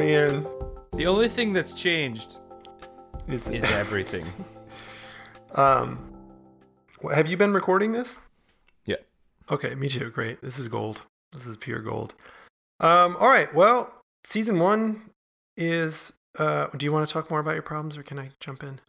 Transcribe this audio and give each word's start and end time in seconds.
man. 0.00 0.46
The 0.92 1.06
only 1.06 1.28
thing 1.28 1.52
that's 1.52 1.74
changed 1.74 2.40
Is, 3.28 3.50
is 3.50 3.64
everything. 3.72 4.24
um, 5.56 6.12
have 7.12 7.28
you 7.28 7.36
been 7.36 7.52
recording 7.52 7.92
this? 7.92 8.18
Yeah. 8.86 8.96
Okay, 9.50 9.74
me 9.74 9.88
too. 9.88 10.10
Great. 10.10 10.40
This 10.40 10.58
is 10.58 10.68
gold. 10.68 11.02
This 11.32 11.46
is 11.46 11.56
pure 11.58 11.80
gold. 11.80 12.14
Um, 12.80 13.16
all 13.18 13.28
right. 13.28 13.54
Well, 13.54 13.92
season 14.24 14.58
one 14.58 15.10
is. 15.56 16.14
Uh, 16.38 16.68
do 16.76 16.86
you 16.86 16.92
want 16.92 17.06
to 17.06 17.12
talk 17.12 17.28
more 17.28 17.40
about 17.40 17.54
your 17.54 17.62
problems, 17.62 17.98
or 17.98 18.02
can 18.02 18.18
I 18.18 18.30
jump 18.40 18.62
in? 18.62 18.80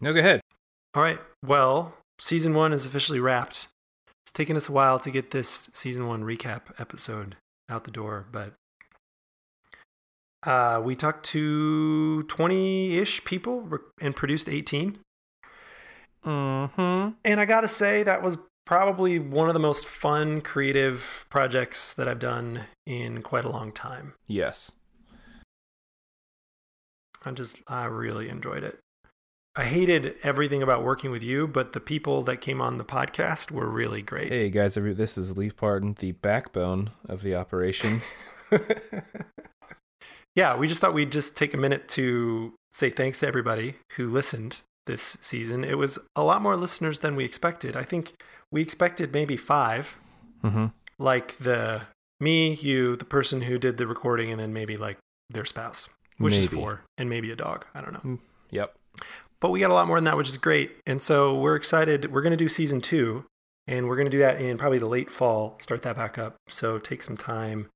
No, 0.00 0.12
go 0.14 0.20
ahead. 0.20 0.40
All 0.94 1.02
right. 1.02 1.18
Well, 1.44 1.94
season 2.18 2.54
one 2.54 2.72
is 2.72 2.86
officially 2.86 3.20
wrapped. 3.20 3.68
It's 4.24 4.32
taken 4.32 4.56
us 4.56 4.68
a 4.68 4.72
while 4.72 4.98
to 5.00 5.10
get 5.10 5.32
this 5.32 5.68
season 5.72 6.06
one 6.06 6.22
recap 6.22 6.62
episode 6.78 7.36
out 7.68 7.84
the 7.84 7.90
door, 7.90 8.26
but 8.30 8.54
uh, 10.46 10.80
we 10.82 10.94
talked 10.94 11.24
to 11.26 12.22
20 12.24 12.96
ish 12.96 13.24
people 13.24 13.78
and 14.00 14.14
produced 14.14 14.48
18. 14.48 14.98
Mm-hmm. 16.24 17.08
And 17.24 17.40
I 17.40 17.44
got 17.44 17.60
to 17.62 17.68
say, 17.68 18.02
that 18.02 18.22
was 18.22 18.38
probably 18.64 19.18
one 19.18 19.48
of 19.48 19.54
the 19.54 19.60
most 19.60 19.86
fun, 19.86 20.40
creative 20.40 21.26
projects 21.30 21.94
that 21.94 22.08
I've 22.08 22.18
done 22.18 22.62
in 22.84 23.22
quite 23.22 23.44
a 23.44 23.50
long 23.50 23.72
time. 23.72 24.14
Yes. 24.26 24.72
I 27.24 27.32
just, 27.32 27.62
I 27.66 27.86
really 27.86 28.28
enjoyed 28.28 28.64
it. 28.64 28.78
I 29.58 29.64
hated 29.64 30.16
everything 30.22 30.62
about 30.62 30.84
working 30.84 31.10
with 31.10 31.22
you, 31.22 31.48
but 31.48 31.72
the 31.72 31.80
people 31.80 32.22
that 32.24 32.42
came 32.42 32.60
on 32.60 32.76
the 32.76 32.84
podcast 32.84 33.50
were 33.50 33.68
really 33.68 34.02
great. 34.02 34.28
Hey 34.28 34.50
guys, 34.50 34.74
this 34.74 35.16
is 35.16 35.36
Leaf 35.36 35.56
Pardon, 35.56 35.96
the 35.98 36.12
backbone 36.12 36.90
of 37.08 37.22
the 37.22 37.34
operation. 37.34 38.02
yeah, 40.36 40.54
we 40.54 40.68
just 40.68 40.80
thought 40.80 40.94
we'd 40.94 41.10
just 41.10 41.36
take 41.36 41.54
a 41.54 41.56
minute 41.56 41.88
to 41.88 42.52
say 42.72 42.90
thanks 42.90 43.20
to 43.20 43.26
everybody 43.26 43.76
who 43.94 44.08
listened 44.08 44.58
this 44.86 45.16
season. 45.20 45.64
It 45.64 45.78
was 45.78 45.98
a 46.14 46.22
lot 46.22 46.42
more 46.42 46.56
listeners 46.56 47.00
than 47.00 47.16
we 47.16 47.24
expected. 47.24 47.74
I 47.74 47.82
think 47.82 48.12
we 48.52 48.62
expected 48.62 49.12
maybe 49.12 49.36
five, 49.36 49.96
mm-hmm. 50.44 50.66
like 50.98 51.38
the 51.38 51.86
me, 52.20 52.54
you, 52.54 52.96
the 52.96 53.04
person 53.04 53.42
who 53.42 53.58
did 53.58 53.78
the 53.78 53.86
recording, 53.86 54.30
and 54.30 54.38
then 54.38 54.52
maybe 54.52 54.76
like 54.76 54.98
their 55.30 55.44
spouse, 55.44 55.88
which 56.18 56.34
is 56.34 56.50
Maybe. 56.50 56.60
four, 56.60 56.82
and 56.98 57.10
maybe 57.10 57.30
a 57.30 57.36
dog. 57.36 57.66
I 57.74 57.80
don't 57.80 57.92
know. 57.92 58.18
Yep. 58.50 58.74
But 59.40 59.50
we 59.50 59.60
got 59.60 59.70
a 59.70 59.74
lot 59.74 59.86
more 59.86 59.96
than 59.96 60.04
that, 60.04 60.16
which 60.16 60.28
is 60.28 60.36
great. 60.36 60.76
And 60.86 61.02
so 61.02 61.38
we're 61.38 61.56
excited. 61.56 62.12
We're 62.12 62.22
going 62.22 62.30
to 62.30 62.36
do 62.36 62.48
season 62.48 62.80
two, 62.80 63.24
and 63.66 63.88
we're 63.88 63.96
going 63.96 64.06
to 64.06 64.10
do 64.10 64.18
that 64.18 64.40
in 64.40 64.56
probably 64.56 64.78
the 64.78 64.88
late 64.88 65.10
fall, 65.10 65.56
start 65.60 65.82
that 65.82 65.96
back 65.96 66.16
up. 66.18 66.36
So 66.48 66.78
take 66.78 67.02
some 67.02 67.16
time 67.16 67.68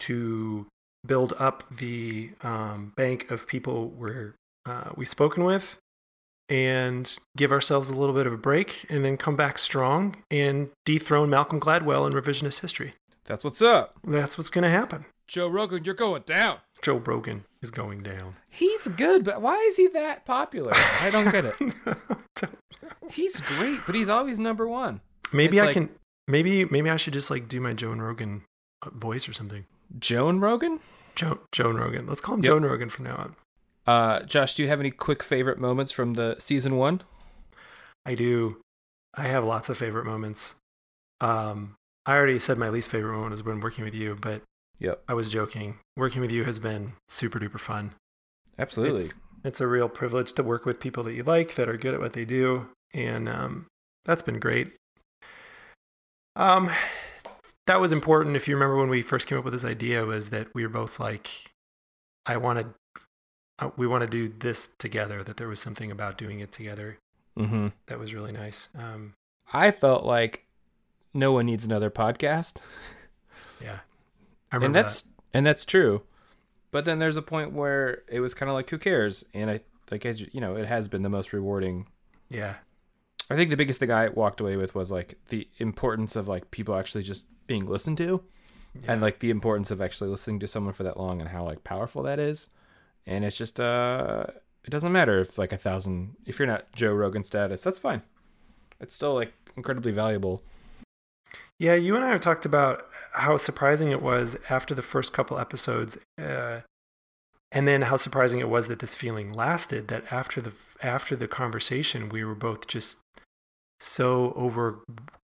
to 0.00 0.66
build 1.06 1.34
up 1.38 1.64
the 1.70 2.30
um, 2.42 2.92
bank 2.96 3.30
of 3.30 3.46
people 3.46 3.88
we're, 3.88 4.34
uh, 4.66 4.90
we've 4.96 5.08
spoken 5.08 5.44
with 5.44 5.78
and 6.48 7.16
give 7.36 7.52
ourselves 7.52 7.90
a 7.90 7.94
little 7.94 8.14
bit 8.14 8.26
of 8.26 8.32
a 8.32 8.36
break 8.36 8.84
and 8.88 9.04
then 9.04 9.16
come 9.16 9.36
back 9.36 9.58
strong 9.58 10.16
and 10.30 10.70
dethrone 10.84 11.30
Malcolm 11.30 11.60
Gladwell 11.60 12.06
in 12.06 12.12
revisionist 12.12 12.60
history. 12.60 12.94
That's 13.24 13.44
what's 13.44 13.62
up. 13.62 13.94
That's 14.04 14.36
what's 14.36 14.50
going 14.50 14.64
to 14.64 14.70
happen. 14.70 15.06
Joe 15.28 15.48
Rogan, 15.48 15.84
you're 15.84 15.94
going 15.94 16.22
down. 16.26 16.58
Joe 16.82 16.96
Rogan 16.96 17.44
is 17.62 17.70
going 17.70 18.02
down. 18.02 18.34
He's 18.50 18.88
good, 18.88 19.24
but 19.24 19.40
why 19.40 19.56
is 19.68 19.76
he 19.76 19.86
that 19.88 20.26
popular? 20.26 20.72
I 21.00 21.10
don't 21.10 21.30
get 21.30 21.44
it. 21.46 21.54
He's 23.10 23.40
great, 23.40 23.80
but 23.86 23.94
he's 23.94 24.08
always 24.08 24.38
number 24.40 24.66
one. 24.66 25.00
maybe 25.32 25.58
It's 25.58 25.62
I 25.62 25.66
like- 25.66 25.74
can. 25.74 25.88
Maybe 26.28 26.64
maybe 26.64 26.88
I 26.88 26.96
should 26.96 27.12
just 27.14 27.30
like 27.30 27.48
do 27.48 27.60
my 27.60 27.72
Joan 27.72 28.00
Rogan 28.00 28.42
uh, 28.86 28.90
voice 28.90 29.28
or 29.28 29.32
something. 29.32 29.66
Joan 29.98 30.40
Rogan? 30.40 30.80
Joe 31.14 31.40
Joan 31.52 31.76
Rogan. 31.76 32.06
Let's 32.06 32.20
call 32.20 32.34
him 32.36 32.42
Yep. 32.42 32.48
Joan 32.48 32.62
Rogan 32.64 32.88
from 32.88 33.04
now 33.04 33.16
on. 33.16 33.36
Uh, 33.86 34.20
Josh, 34.22 34.54
do 34.54 34.62
you 34.62 34.68
have 34.68 34.80
any 34.80 34.90
quick 34.90 35.22
favorite 35.22 35.58
moments 35.58 35.92
from 35.92 36.14
the 36.14 36.36
season 36.38 36.76
one? 36.76 37.02
I 38.06 38.14
do. 38.14 38.60
I 39.14 39.24
have 39.24 39.44
lots 39.44 39.68
of 39.68 39.76
favorite 39.76 40.06
moments. 40.06 40.54
Um, 41.20 41.74
I 42.06 42.16
already 42.16 42.38
said 42.38 42.58
my 42.58 42.68
least 42.68 42.90
favorite 42.90 43.12
moment 43.12 43.32
was 43.32 43.44
when 43.44 43.60
working 43.60 43.84
with 43.84 43.94
you, 43.94 44.16
but 44.20 44.42
Yep. 44.78 45.02
I 45.08 45.14
was 45.14 45.28
joking. 45.28 45.78
Working 45.96 46.20
with 46.22 46.32
you 46.32 46.44
has 46.44 46.58
been 46.58 46.94
super 47.08 47.38
duper 47.38 47.60
fun. 47.60 47.92
Absolutely. 48.58 49.02
It's, 49.04 49.14
it's 49.44 49.60
a 49.60 49.66
real 49.66 49.88
privilege 49.88 50.32
to 50.34 50.42
work 50.42 50.64
with 50.64 50.80
people 50.80 51.04
that 51.04 51.12
you 51.12 51.22
like 51.22 51.54
that 51.56 51.68
are 51.68 51.76
good 51.76 51.94
at 51.94 52.00
what 52.00 52.14
they 52.14 52.24
do, 52.24 52.66
and 52.94 53.28
um, 53.28 53.66
that's 54.04 54.22
been 54.22 54.38
great. 54.40 54.72
Um, 56.34 56.70
that 57.66 57.80
was 57.80 57.92
important. 57.92 58.36
If 58.36 58.48
you 58.48 58.54
remember 58.54 58.76
when 58.76 58.88
we 58.88 59.02
first 59.02 59.26
came 59.26 59.38
up 59.38 59.44
with 59.44 59.52
this 59.52 59.64
idea, 59.64 60.04
was 60.04 60.30
that 60.30 60.54
we 60.54 60.62
were 60.62 60.72
both 60.72 60.98
like, 60.98 61.52
I 62.26 62.36
wanted, 62.36 62.66
uh, 63.58 63.70
we 63.76 63.86
want 63.86 64.02
to 64.02 64.08
do 64.08 64.28
this 64.28 64.66
together. 64.66 65.22
That 65.22 65.36
there 65.36 65.48
was 65.48 65.60
something 65.60 65.90
about 65.90 66.18
doing 66.18 66.40
it 66.40 66.52
together 66.52 66.98
mm-hmm. 67.38 67.68
that 67.86 67.98
was 67.98 68.14
really 68.14 68.32
nice. 68.32 68.68
Um, 68.76 69.14
I 69.52 69.70
felt 69.70 70.04
like 70.04 70.46
no 71.14 71.32
one 71.32 71.46
needs 71.46 71.64
another 71.64 71.90
podcast. 71.90 72.60
yeah, 73.60 73.80
I 74.50 74.56
remember 74.56 74.66
and 74.66 74.74
that's 74.74 75.04
and 75.34 75.46
that's 75.46 75.64
true 75.64 76.02
but 76.72 76.84
then 76.84 76.98
there's 76.98 77.16
a 77.16 77.22
point 77.22 77.52
where 77.52 78.02
it 78.08 78.18
was 78.18 78.34
kind 78.34 78.50
of 78.50 78.54
like 78.54 78.68
who 78.68 78.78
cares 78.78 79.24
and 79.32 79.48
i 79.48 79.60
like 79.92 80.04
as 80.04 80.20
you 80.34 80.40
know 80.40 80.56
it 80.56 80.66
has 80.66 80.88
been 80.88 81.02
the 81.02 81.10
most 81.10 81.32
rewarding. 81.32 81.86
Yeah, 82.28 82.56
i 83.30 83.36
think 83.36 83.50
the 83.50 83.56
biggest 83.56 83.78
thing 83.78 83.92
i 83.92 84.08
walked 84.08 84.40
away 84.40 84.56
with 84.56 84.74
was 84.74 84.90
like 84.90 85.14
the 85.28 85.46
importance 85.58 86.16
of 86.16 86.26
like 86.26 86.50
people 86.50 86.74
actually 86.74 87.04
just 87.04 87.26
being 87.52 87.66
listened 87.74 87.98
to 87.98 88.10
yeah. 88.74 88.92
and 88.92 89.02
like 89.06 89.18
the 89.18 89.30
importance 89.30 89.70
of 89.70 89.80
actually 89.80 90.10
listening 90.10 90.38
to 90.38 90.48
someone 90.48 90.72
for 90.72 90.84
that 90.84 90.96
long 90.96 91.20
and 91.20 91.30
how 91.30 91.44
like 91.44 91.62
powerful 91.64 92.02
that 92.02 92.18
is 92.18 92.48
and 93.06 93.24
it's 93.24 93.38
just 93.38 93.60
uh 93.60 94.24
it 94.64 94.70
doesn't 94.70 94.92
matter 94.92 95.20
if 95.20 95.36
like 95.42 95.52
a 95.52 95.62
thousand 95.66 96.16
if 96.24 96.38
you're 96.38 96.52
not 96.54 96.72
joe 96.72 96.92
rogan 96.92 97.24
status 97.24 97.62
that's 97.62 97.78
fine 97.78 98.02
it's 98.80 98.94
still 98.94 99.14
like 99.14 99.32
incredibly 99.56 99.92
valuable 99.92 100.42
Yeah, 101.58 101.74
you 101.74 101.94
and 101.94 102.04
I 102.04 102.08
have 102.08 102.20
talked 102.20 102.44
about 102.44 102.86
how 103.12 103.36
surprising 103.36 103.92
it 103.92 104.02
was 104.02 104.36
after 104.50 104.74
the 104.74 104.82
first 104.82 105.12
couple 105.12 105.38
episodes, 105.38 105.96
uh, 106.20 106.60
and 107.52 107.68
then 107.68 107.82
how 107.82 107.96
surprising 107.96 108.40
it 108.40 108.48
was 108.48 108.66
that 108.68 108.80
this 108.80 108.96
feeling 108.96 109.32
lasted. 109.32 109.86
That 109.88 110.04
after 110.10 110.40
the 110.40 110.52
after 110.82 111.14
the 111.14 111.28
conversation, 111.28 112.08
we 112.08 112.24
were 112.24 112.34
both 112.34 112.66
just 112.66 112.98
so 113.78 114.32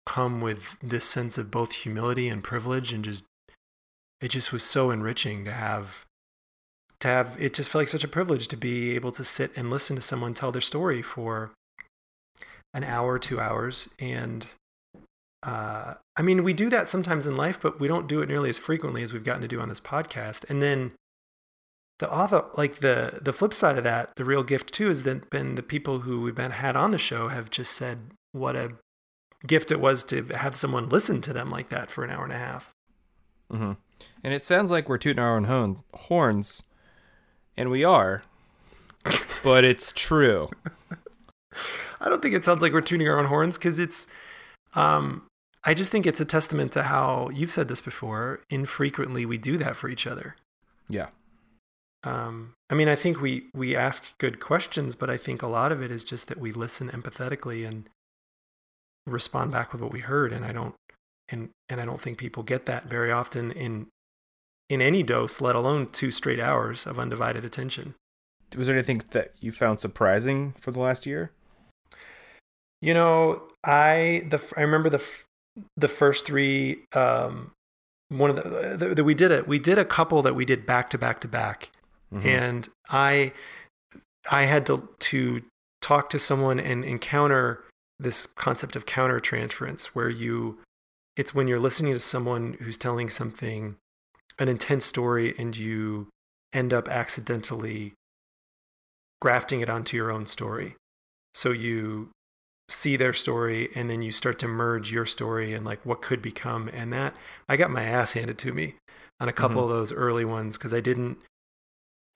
overcome 0.07 0.41
with 0.41 0.77
this 0.83 1.05
sense 1.05 1.39
of 1.39 1.51
both 1.51 1.73
humility 1.73 2.29
and 2.29 2.43
privilege, 2.43 2.93
and 2.93 3.05
just 3.05 3.25
it 4.21 4.29
just 4.29 4.53
was 4.53 4.63
so 4.63 4.91
enriching 4.91 5.45
to 5.45 5.53
have 5.53 6.05
to 7.01 7.09
have. 7.09 7.37
It 7.41 7.55
just 7.55 7.71
felt 7.71 7.83
like 7.83 7.89
such 7.89 8.05
a 8.05 8.09
privilege 8.09 8.49
to 8.49 8.57
be 8.57 8.95
able 8.95 9.13
to 9.13 9.25
sit 9.25 9.53
and 9.57 9.71
listen 9.71 9.97
to 9.97 10.03
someone 10.03 10.35
tell 10.35 10.53
their 10.53 10.61
story 10.61 11.03
for 11.03 11.53
an 12.73 12.85
hour, 12.85 13.19
two 13.19 13.41
hours, 13.41 13.89
and 13.99 14.47
uh, 15.43 15.95
I 16.17 16.23
mean, 16.23 16.43
we 16.43 16.55
do 16.55 16.71
that 16.71 16.89
sometimes 16.89 17.27
in 17.27 17.37
life, 17.37 17.59
but 17.61 17.79
we 17.79 17.87
don't 17.87 18.09
do 18.09 18.23
it 18.23 18.29
nearly 18.29 18.49
as 18.49 18.59
frequently 18.59 19.03
as 19.03 19.13
we've 19.13 19.25
gotten 19.25 19.43
to 19.43 19.49
do 19.49 19.61
on 19.61 19.69
this 19.69 19.81
podcast. 19.81 20.49
And 20.49 20.63
then 20.63 20.93
the 21.99 22.11
author, 22.11 22.47
like 22.57 22.77
the 22.77 23.21
the 23.23 23.33
flip 23.33 23.55
side 23.55 23.79
of 23.79 23.85
that, 23.85 24.11
the 24.17 24.25
real 24.25 24.43
gift 24.43 24.73
too, 24.73 24.89
is 24.91 25.05
that 25.05 25.31
been 25.31 25.55
the 25.55 25.63
people 25.63 26.01
who 26.01 26.23
we've 26.23 26.35
been 26.35 26.51
had 26.51 26.77
on 26.77 26.91
the 26.91 26.99
show 26.99 27.29
have 27.29 27.51
just 27.51 27.73
said 27.73 28.11
what 28.33 28.57
a 28.57 28.73
gift 29.47 29.71
it 29.71 29.81
was 29.81 30.05
to 30.05 30.25
have 30.35 30.57
someone 30.57 30.89
listen 30.89 31.21
to 31.23 31.33
them 31.33 31.51
like 31.51 31.69
that 31.69 31.91
for 31.91 32.05
an 32.05 32.11
hour 32.11 32.25
and 32.25 32.33
a 32.33 32.39
half. 32.39 32.71
hmm 33.51 33.73
And 34.23 34.35
it 34.35 34.45
sounds 34.45 34.71
like 34.71 34.89
we're 34.89 34.99
tooting 34.99 35.23
our 35.23 35.37
own 35.37 35.45
horns, 35.45 35.83
horns, 35.95 36.63
and 37.57 37.71
we 37.71 37.85
are, 37.85 38.23
but 39.43 39.65
it's 39.65 39.93
true. 39.93 40.51
I 42.01 42.09
don't 42.09 42.21
think 42.21 42.35
it 42.35 42.45
sounds 42.45 42.63
like 42.63 42.73
we're 42.73 42.81
tuning 42.81 43.09
our 43.09 43.19
own 43.19 43.27
horns 43.27 43.57
because 43.59 43.79
it's. 43.79 44.07
Um, 44.75 45.27
I 45.67 45.73
just 45.73 45.91
think 45.91 46.05
it's 46.07 46.21
a 46.21 46.25
testament 46.27 46.73
to 46.73 46.83
how 46.83 47.31
you've 47.33 47.51
said 47.51 47.69
this 47.69 47.81
before. 47.81 48.41
Infrequently, 48.51 49.25
we 49.25 49.39
do 49.39 49.57
that 49.57 49.77
for 49.77 49.89
each 49.89 50.07
other. 50.07 50.37
Yeah. 50.89 51.07
um, 52.03 52.53
I 52.69 52.75
mean, 52.75 52.89
I 52.89 52.97
think 52.97 53.21
we 53.21 53.47
we 53.55 53.75
ask 53.77 54.19
good 54.19 54.41
questions, 54.41 54.95
but 54.95 55.09
I 55.09 55.17
think 55.17 55.43
a 55.43 55.47
lot 55.47 55.73
of 55.73 55.81
it 55.83 55.91
is 55.91 56.05
just 56.05 56.29
that 56.29 56.39
we 56.39 56.53
listen 56.53 56.91
empathetically 56.91 57.67
and 57.67 57.89
respond 59.07 59.53
back 59.53 59.73
with 59.73 59.81
what 59.81 59.93
we 59.93 60.01
heard. 60.01 60.33
And 60.33 60.45
I 60.45 60.53
don't 60.53 60.75
and 61.29 61.51
and 61.69 61.81
I 61.81 61.85
don't 61.85 62.01
think 62.01 62.19
people 62.19 62.43
get 62.43 62.67
that 62.67 62.87
very 62.87 63.11
often 63.11 63.51
in 63.53 63.87
in 64.69 64.81
any 64.81 65.03
dose, 65.03 65.41
let 65.41 65.55
alone 65.55 65.87
two 65.89 66.11
straight 66.11 66.41
hours 66.41 66.87
of 66.87 66.99
undivided 66.99 67.45
attention. 67.45 67.95
Was 68.57 68.67
there 68.67 68.77
anything 68.77 69.03
that 69.11 69.33
you 69.41 69.53
found 69.53 69.81
surprising 69.81 70.55
for 70.59 70.71
the 70.71 70.81
last 70.81 71.07
year? 71.07 71.33
You 72.81 72.95
know, 72.95 73.43
I 73.65 74.27
the 74.29 74.41
I 74.57 74.61
remember 74.63 74.91
the 74.91 75.03
the 75.77 75.89
first 75.89 76.27
three. 76.27 76.85
Um, 76.93 77.53
one 78.11 78.31
of 78.31 78.37
the, 78.37 78.77
the, 78.77 78.95
the 78.97 79.05
we 79.05 79.15
did 79.15 79.31
it. 79.31 79.49
We 79.49 79.59
did 79.59 79.79
a 79.79 79.85
couple 79.85 80.23
that 80.23 80.35
we 80.35 80.45
did 80.45 80.67
back 80.67 80.91
to 80.91 80.99
back 80.99 81.21
to 81.23 81.29
back, 81.29 81.71
Mhm. 82.13 82.25
and 82.25 82.69
I 82.89 83.33
I 84.31 84.45
had 84.45 84.67
to 84.67 84.89
to 84.99 85.41
talk 85.81 86.11
to 86.11 86.19
someone 86.19 86.61
and 86.61 86.85
encounter 86.85 87.65
this 87.99 88.27
concept 88.27 88.77
of 88.77 88.87
counter 88.87 89.21
transference 89.21 89.95
where 89.95 90.11
you 90.11 90.59
it's 91.17 91.35
when 91.35 91.47
you're 91.47 91.61
listening 91.61 91.93
to 91.93 92.01
someone 92.01 92.55
who's 92.61 92.77
telling 92.77 93.09
something 93.09 93.77
an 94.39 94.49
intense 94.49 94.85
story 94.85 95.33
and 95.39 95.57
you 95.57 96.09
end 96.53 96.73
up 96.73 96.89
accidentally 96.89 97.93
grafting 99.21 99.61
it 99.61 99.71
onto 99.71 99.97
your 99.97 100.11
own 100.11 100.27
story. 100.27 100.75
So 101.33 101.51
you 101.53 102.11
see 102.69 102.97
their 102.97 103.13
story 103.13 103.69
and 103.75 103.89
then 103.89 104.03
you 104.03 104.11
start 104.11 104.39
to 104.41 104.49
merge 104.49 104.91
your 104.91 105.07
story 105.07 105.53
and 105.53 105.65
like 105.65 105.85
what 105.85 106.03
could 106.03 106.21
become 106.23 106.69
and 106.73 106.93
that 106.93 107.15
I 107.49 107.57
got 107.57 107.71
my 107.71 107.85
ass 107.85 108.15
handed 108.15 108.39
to 108.39 108.53
me 108.53 108.75
on 109.21 109.29
a 109.29 109.33
couple 109.33 109.61
Mhm. 109.63 109.65
of 109.65 109.71
those 109.71 109.93
early 109.93 110.25
ones 110.25 110.57
because 110.59 110.75
I 110.75 110.81
didn't 110.81 111.19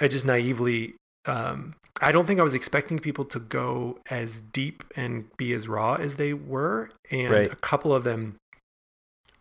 I 0.01 0.09
just 0.09 0.25
naively 0.25 0.95
um 1.29 1.75
I 2.01 2.13
don't 2.13 2.27
think 2.27 2.39
I 2.39 2.45
was 2.45 2.55
expecting 2.55 2.99
people 3.01 3.25
to 3.27 3.41
go 3.41 3.99
as 4.09 4.41
deep 4.41 4.85
and 4.95 5.29
be 5.37 5.53
as 5.53 5.67
raw 5.67 5.95
as 5.95 6.15
they 6.17 6.33
were 6.33 6.91
and 7.11 7.31
Right. 7.33 7.53
a 7.53 7.57
couple 7.57 7.93
of 7.93 8.05
them 8.05 8.37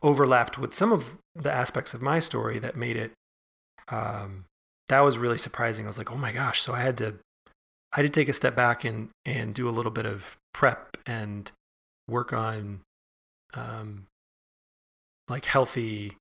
overlapped 0.01 0.57
with 0.57 0.73
some 0.73 0.91
of 0.91 1.17
the 1.35 1.51
aspects 1.51 1.93
of 1.93 2.01
my 2.01 2.19
story 2.19 2.57
that 2.59 2.75
made 2.75 2.97
it 2.97 3.11
um 3.89 4.45
that 4.89 5.01
was 5.01 5.17
really 5.17 5.37
surprising. 5.37 5.85
I 5.85 5.87
was 5.87 5.97
like, 5.97 6.11
"Oh 6.11 6.17
my 6.17 6.31
gosh." 6.31 6.61
So 6.61 6.73
I 6.73 6.79
had 6.79 6.97
to 6.99 7.15
I 7.91 8.01
did 8.01 8.13
take 8.13 8.29
a 8.29 8.33
step 8.33 8.55
back 8.55 8.85
and 8.85 9.09
and 9.25 9.53
do 9.53 9.67
a 9.67 9.71
little 9.77 9.91
bit 9.91 10.05
of 10.05 10.37
prep 10.53 10.97
and 11.05 11.51
work 12.07 12.31
on 12.33 12.81
um 13.53 14.07
like 15.27 15.45
healthy 15.45 16.15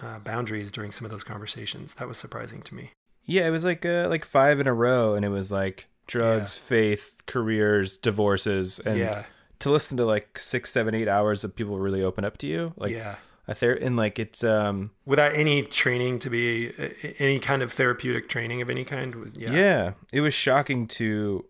uh, 0.00 0.18
boundaries 0.20 0.70
during 0.70 0.92
some 0.92 1.04
of 1.04 1.10
those 1.10 1.24
conversations. 1.24 1.94
That 1.94 2.06
was 2.06 2.16
surprising 2.16 2.62
to 2.62 2.74
me. 2.74 2.92
Yeah, 3.26 3.46
it 3.46 3.50
was 3.50 3.64
like 3.64 3.84
uh, 3.84 4.06
like 4.08 4.24
five 4.24 4.60
in 4.60 4.66
a 4.66 4.72
row, 4.74 5.14
and 5.14 5.24
it 5.24 5.28
was 5.30 5.50
like 5.52 5.86
drugs, 6.06 6.56
faith, 6.56 7.22
careers, 7.26 7.96
divorces, 7.96 8.78
and 8.80 8.98
yeah, 8.98 9.24
to 9.58 9.70
listen 9.70 9.96
to 9.96 10.04
like 10.04 10.38
six, 10.38 10.70
seven, 10.70 10.94
eight 10.94 11.08
hours 11.08 11.42
of 11.44 11.54
people 11.54 11.78
really 11.78 12.02
open 12.02 12.24
up 12.24 12.38
to 12.38 12.46
you, 12.46 12.72
like 12.76 12.92
yeah. 12.92 13.16
a 13.48 13.54
ther- 13.54 13.72
and 13.72 13.96
like 13.96 14.18
it's 14.18 14.44
um 14.44 14.92
Without 15.04 15.34
any 15.34 15.62
training 15.62 16.20
to 16.20 16.30
be 16.30 16.72
uh, 16.78 16.88
any 17.18 17.38
kind 17.40 17.62
of 17.62 17.72
therapeutic 17.72 18.28
training 18.28 18.62
of 18.62 18.70
any 18.70 18.84
kind 18.84 19.14
was 19.16 19.34
yeah. 19.36 19.52
yeah. 19.52 19.92
it 20.12 20.20
was 20.20 20.32
shocking 20.34 20.86
to 20.88 21.44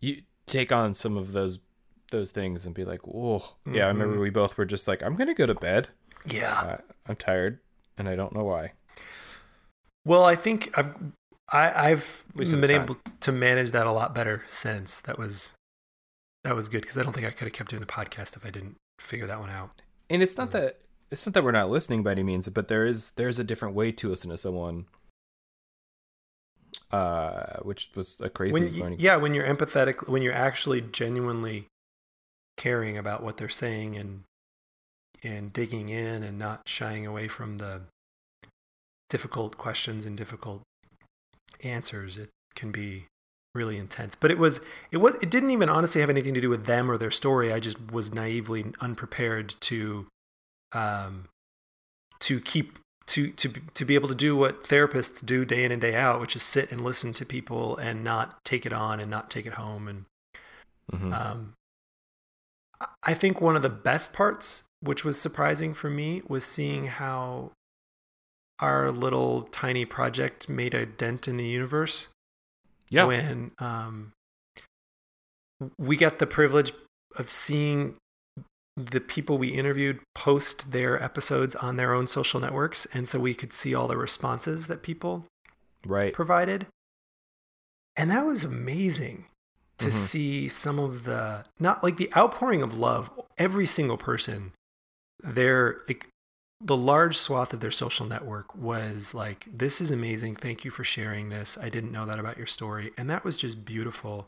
you 0.00 0.22
take 0.46 0.70
on 0.72 0.94
some 0.94 1.16
of 1.16 1.32
those 1.32 1.58
those 2.10 2.30
things 2.30 2.64
and 2.64 2.74
be 2.74 2.84
like, 2.86 3.06
whoa, 3.06 3.42
yeah. 3.70 3.84
I 3.84 3.88
remember 3.88 4.16
Mhm. 4.16 4.20
we 4.20 4.30
both 4.30 4.56
were 4.56 4.64
just 4.64 4.88
like, 4.88 5.02
I'm 5.02 5.14
gonna 5.16 5.34
go 5.34 5.44
to 5.46 5.54
bed. 5.54 5.88
Yeah. 6.24 6.58
Uh, 6.58 6.76
I'm 7.06 7.16
tired, 7.16 7.58
and 7.98 8.08
I 8.08 8.16
don't 8.16 8.34
know 8.34 8.44
why. 8.44 8.72
Well, 10.04 10.24
I 10.24 10.36
think 10.36 10.70
I've 10.76 10.94
I, 11.50 11.90
I've 11.90 12.24
been 12.36 12.46
time. 12.60 12.70
able 12.70 12.96
to 13.20 13.32
manage 13.32 13.70
that 13.72 13.86
a 13.86 13.92
lot 13.92 14.14
better 14.14 14.44
since. 14.46 15.00
That 15.02 15.18
was 15.18 15.54
that 16.44 16.54
was 16.54 16.68
good 16.68 16.82
because 16.82 16.96
I 16.98 17.02
don't 17.02 17.12
think 17.12 17.26
I 17.26 17.30
could 17.30 17.46
have 17.48 17.52
kept 17.52 17.70
doing 17.70 17.80
the 17.80 17.86
podcast 17.86 18.36
if 18.36 18.44
I 18.46 18.50
didn't 18.50 18.76
figure 19.00 19.26
that 19.26 19.40
one 19.40 19.50
out. 19.50 19.82
And 20.10 20.22
it's 20.22 20.36
not 20.38 20.48
Mm. 20.48 20.52
that 20.52 20.78
it's 21.10 21.24
not 21.26 21.32
that 21.34 21.42
we're 21.44 21.52
not 21.52 21.70
listening 21.70 22.02
by 22.02 22.12
any 22.12 22.22
means, 22.22 22.48
but 22.48 22.68
there 22.68 22.84
is 22.84 23.12
there's 23.12 23.38
a 23.38 23.44
different 23.44 23.74
way 23.74 23.92
to 23.92 24.08
listen 24.08 24.30
to 24.30 24.36
someone. 24.38 24.86
Uh, 26.90 27.58
which 27.62 27.90
was 27.94 28.16
a 28.20 28.30
crazy 28.30 28.52
When 28.54 28.78
learning. 28.78 29.00
yeah, 29.00 29.16
when 29.16 29.34
you're 29.34 29.46
empathetic, 29.46 30.08
when 30.08 30.22
you're 30.22 30.32
actually 30.32 30.80
genuinely 30.80 31.66
caring 32.56 32.96
about 32.96 33.22
what 33.22 33.36
they're 33.36 33.48
saying 33.48 33.96
and 33.96 34.24
and 35.22 35.52
digging 35.52 35.88
in 35.90 36.22
and 36.22 36.38
not 36.38 36.62
shying 36.66 37.06
away 37.06 37.26
from 37.28 37.58
the 37.58 37.82
difficult 39.08 39.56
questions 39.58 40.04
and 40.06 40.16
difficult 40.16 40.62
answers, 41.62 42.16
it 42.16 42.30
can 42.54 42.70
be 42.70 43.06
really 43.54 43.76
intense. 43.78 44.14
But 44.14 44.30
it 44.30 44.38
was 44.38 44.60
it 44.90 44.98
was 44.98 45.16
it 45.16 45.30
didn't 45.30 45.50
even 45.50 45.68
honestly 45.68 46.00
have 46.00 46.10
anything 46.10 46.34
to 46.34 46.40
do 46.40 46.48
with 46.50 46.66
them 46.66 46.90
or 46.90 46.98
their 46.98 47.10
story. 47.10 47.52
I 47.52 47.60
just 47.60 47.90
was 47.90 48.12
naively 48.12 48.66
unprepared 48.80 49.54
to 49.60 50.06
um 50.72 51.28
to 52.20 52.40
keep 52.40 52.78
to 53.06 53.30
to 53.32 53.48
to 53.74 53.84
be 53.84 53.94
able 53.94 54.08
to 54.08 54.14
do 54.14 54.36
what 54.36 54.64
therapists 54.64 55.24
do 55.24 55.44
day 55.44 55.64
in 55.64 55.72
and 55.72 55.80
day 55.80 55.94
out, 55.94 56.20
which 56.20 56.36
is 56.36 56.42
sit 56.42 56.70
and 56.70 56.84
listen 56.84 57.12
to 57.14 57.24
people 57.24 57.76
and 57.78 58.04
not 58.04 58.38
take 58.44 58.66
it 58.66 58.72
on 58.72 59.00
and 59.00 59.10
not 59.10 59.30
take 59.30 59.46
it 59.46 59.54
home 59.54 59.88
and 59.88 60.04
Mhm. 60.92 61.12
um, 61.12 61.52
I 63.02 63.12
think 63.12 63.40
one 63.40 63.56
of 63.56 63.62
the 63.62 63.68
best 63.68 64.12
parts, 64.12 64.64
which 64.80 65.04
was 65.04 65.20
surprising 65.20 65.74
for 65.74 65.90
me, 65.90 66.22
was 66.26 66.44
seeing 66.44 66.86
how 66.86 67.52
our 68.60 68.90
little 68.90 69.42
tiny 69.44 69.84
project 69.84 70.48
made 70.48 70.74
a 70.74 70.84
dent 70.86 71.28
in 71.28 71.36
the 71.36 71.46
universe. 71.46 72.08
yeah, 72.90 73.04
When 73.04 73.52
um, 73.58 74.12
we 75.78 75.96
got 75.96 76.18
the 76.18 76.26
privilege 76.26 76.72
of 77.16 77.30
seeing 77.30 77.96
the 78.76 79.00
people 79.00 79.38
we 79.38 79.48
interviewed 79.48 80.00
post 80.14 80.70
their 80.70 81.02
episodes 81.02 81.54
on 81.56 81.76
their 81.76 81.92
own 81.92 82.06
social 82.06 82.38
networks. 82.38 82.86
And 82.94 83.08
so 83.08 83.18
we 83.18 83.34
could 83.34 83.52
see 83.52 83.74
all 83.74 83.88
the 83.88 83.96
responses 83.96 84.68
that 84.68 84.82
people 84.82 85.24
right. 85.84 86.12
provided. 86.12 86.66
And 87.96 88.10
that 88.12 88.24
was 88.24 88.44
amazing 88.44 89.24
to 89.78 89.88
Mhm. 89.88 89.92
see 89.92 90.48
some 90.48 90.78
of 90.78 91.04
the 91.04 91.44
not 91.58 91.82
like 91.82 91.96
the 91.96 92.12
outpouring 92.16 92.62
of 92.62 92.78
love. 92.78 93.10
Every 93.36 93.66
single 93.66 93.96
person, 93.96 94.52
their 95.20 95.82
the 96.60 96.76
large 96.76 97.16
swath 97.16 97.52
of 97.52 97.60
their 97.60 97.70
social 97.70 98.06
network 98.06 98.54
was 98.54 99.14
like, 99.14 99.46
"This 99.52 99.80
is 99.80 99.90
amazing. 99.90 100.36
Thank 100.36 100.64
you 100.64 100.70
for 100.70 100.84
sharing 100.84 101.28
this. 101.28 101.56
I 101.56 101.68
didn't 101.68 101.92
know 101.92 102.06
that 102.06 102.18
about 102.18 102.36
your 102.36 102.46
story," 102.46 102.92
and 102.96 103.08
that 103.08 103.24
was 103.24 103.38
just 103.38 103.64
beautiful. 103.64 104.26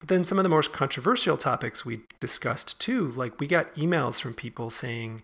But 0.00 0.08
then 0.08 0.24
some 0.24 0.38
of 0.38 0.42
the 0.42 0.48
most 0.48 0.72
controversial 0.72 1.36
topics 1.36 1.84
we 1.84 2.00
discussed 2.20 2.80
too, 2.80 3.12
like 3.12 3.38
we 3.40 3.46
got 3.46 3.74
emails 3.76 4.20
from 4.20 4.34
people 4.34 4.68
saying, 4.68 5.22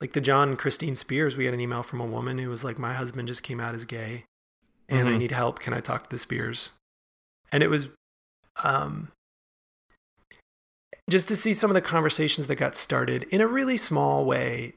like 0.00 0.12
the 0.14 0.20
John 0.20 0.50
and 0.50 0.58
Christine 0.58 0.96
Spears, 0.96 1.36
we 1.36 1.44
had 1.44 1.54
an 1.54 1.60
email 1.60 1.82
from 1.82 2.00
a 2.00 2.06
woman 2.06 2.38
who 2.38 2.48
was 2.48 2.64
like, 2.64 2.78
"My 2.78 2.94
husband 2.94 3.28
just 3.28 3.42
came 3.42 3.60
out 3.60 3.74
as 3.74 3.84
gay." 3.84 4.24
and 4.88 5.06
I 5.06 5.12
Mhm. 5.12 5.18
need 5.18 5.30
help. 5.32 5.60
Can 5.60 5.74
I 5.74 5.80
talk 5.80 6.04
to 6.04 6.10
the 6.10 6.16
Spears? 6.18 6.72
And 7.52 7.62
it 7.62 7.68
was 7.68 7.88
um, 8.64 9.12
just 11.08 11.28
to 11.28 11.36
see 11.36 11.54
some 11.54 11.70
of 11.70 11.74
the 11.74 11.80
conversations 11.80 12.46
that 12.46 12.56
got 12.56 12.74
started 12.74 13.24
in 13.24 13.40
a 13.40 13.46
really 13.46 13.76
small 13.76 14.24
way 14.24 14.74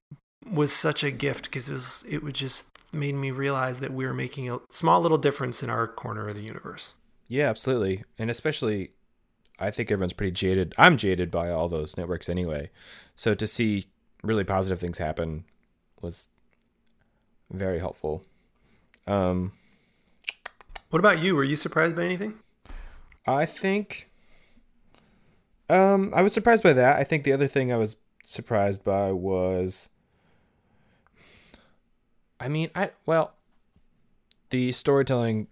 was 0.51 0.73
such 0.73 1.03
a 1.03 1.11
gift 1.11 1.45
because 1.45 1.69
it 1.69 1.73
was 1.73 2.05
it 2.09 2.23
would 2.23 2.35
just 2.35 2.77
made 2.93 3.15
me 3.15 3.31
realize 3.31 3.79
that 3.79 3.93
we 3.93 4.05
were 4.05 4.13
making 4.13 4.49
a 4.49 4.59
small 4.69 4.99
little 5.01 5.17
difference 5.17 5.63
in 5.63 5.69
our 5.69 5.87
corner 5.87 6.27
of 6.27 6.35
the 6.35 6.41
universe. 6.41 6.95
Yeah, 7.27 7.47
absolutely. 7.49 8.03
And 8.19 8.29
especially, 8.29 8.91
I 9.59 9.71
think 9.71 9.89
everyone's 9.89 10.11
pretty 10.13 10.33
jaded. 10.33 10.73
I'm 10.77 10.97
jaded 10.97 11.31
by 11.31 11.49
all 11.49 11.69
those 11.69 11.95
networks 11.95 12.27
anyway. 12.27 12.69
So 13.15 13.33
to 13.33 13.47
see 13.47 13.85
really 14.23 14.43
positive 14.43 14.79
things 14.79 14.97
happen 14.97 15.45
was 16.01 16.27
very 17.49 17.79
helpful. 17.79 18.25
Um, 19.07 19.53
What 20.89 20.99
about 20.99 21.19
you? 21.19 21.35
Were 21.35 21.43
you 21.45 21.55
surprised 21.55 21.95
by 21.95 22.03
anything? 22.03 22.39
I 23.25 23.45
think. 23.45 24.09
Um, 25.69 26.11
I 26.13 26.21
was 26.21 26.33
surprised 26.33 26.63
by 26.63 26.73
that. 26.73 26.97
I 26.97 27.05
think 27.05 27.23
the 27.23 27.31
other 27.31 27.47
thing 27.47 27.71
I 27.71 27.77
was 27.77 27.95
surprised 28.23 28.83
by 28.83 29.13
was. 29.13 29.89
I 32.41 32.47
mean, 32.47 32.69
I 32.75 32.91
well, 33.05 33.33
the 34.49 34.71
storytelling 34.71 35.47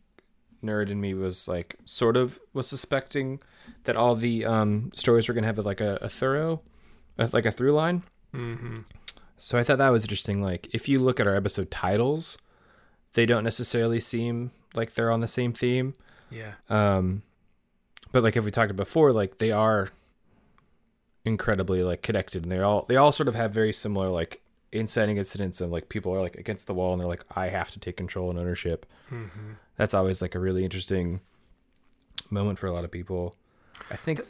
nerd 0.63 0.89
in 0.89 0.99
me 0.99 1.13
was 1.13 1.47
like 1.47 1.75
sort 1.85 2.17
of 2.17 2.39
was 2.53 2.67
suspecting 2.67 3.39
that 3.85 3.95
all 3.95 4.15
the 4.15 4.45
um 4.45 4.91
stories 4.95 5.27
were 5.27 5.33
gonna 5.33 5.47
have 5.47 5.57
like 5.59 5.81
a, 5.81 5.97
a 6.01 6.09
thorough, 6.09 6.61
uh, 7.17 7.27
like 7.31 7.45
a 7.45 7.51
through 7.51 7.73
line. 7.73 8.03
Mm-hmm. 8.33 8.79
So 9.37 9.57
I 9.57 9.63
thought 9.63 9.77
that 9.77 9.89
was 9.89 10.03
interesting. 10.03 10.41
Like 10.41 10.73
if 10.73 10.89
you 10.89 10.99
look 10.99 11.19
at 11.19 11.27
our 11.27 11.35
episode 11.35 11.71
titles, 11.71 12.37
they 13.13 13.25
don't 13.25 13.43
necessarily 13.43 13.99
seem 13.99 14.51
like 14.73 14.93
they're 14.93 15.11
on 15.11 15.21
the 15.21 15.27
same 15.27 15.53
theme. 15.53 15.93
Yeah. 16.29 16.53
Um, 16.69 17.23
but 18.11 18.23
like 18.23 18.35
if 18.35 18.43
we 18.43 18.51
talked 18.51 18.75
before, 18.75 19.11
like 19.11 19.37
they 19.37 19.51
are 19.51 19.89
incredibly 21.25 21.83
like 21.83 22.01
connected, 22.01 22.43
and 22.43 22.51
they 22.51 22.59
all 22.59 22.85
they 22.87 22.95
all 22.95 23.11
sort 23.11 23.27
of 23.27 23.35
have 23.35 23.51
very 23.51 23.73
similar 23.73 24.09
like 24.09 24.41
inciting 24.71 25.17
incidents, 25.17 25.61
and 25.61 25.71
like 25.71 25.89
people 25.89 26.13
are 26.13 26.21
like 26.21 26.35
against 26.35 26.67
the 26.67 26.73
wall, 26.73 26.93
and 26.93 27.01
they're 27.01 27.07
like, 27.07 27.25
I 27.35 27.47
have 27.47 27.71
to 27.71 27.79
take 27.79 27.97
control 27.97 28.29
and 28.29 28.39
ownership. 28.39 28.85
Mm-hmm. 29.11 29.53
That's 29.77 29.93
always 29.93 30.21
like 30.21 30.35
a 30.35 30.39
really 30.39 30.63
interesting 30.63 31.21
moment 32.29 32.59
for 32.59 32.67
a 32.67 32.71
lot 32.71 32.83
of 32.83 32.91
people. 32.91 33.35
I 33.89 33.95
think 33.95 34.21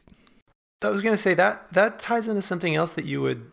I 0.81 0.89
was 0.89 1.01
going 1.01 1.13
to 1.13 1.21
say 1.21 1.33
that 1.33 1.71
that 1.73 1.99
ties 1.99 2.27
into 2.27 2.41
something 2.41 2.75
else 2.75 2.93
that 2.93 3.05
you 3.05 3.21
would 3.21 3.51